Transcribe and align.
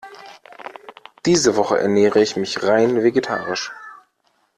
Diese 1.27 1.55
Woche 1.57 1.77
ernähre 1.77 2.23
ich 2.23 2.35
mich 2.35 2.63
rein 2.63 3.03
vegetarisch. 3.03 3.71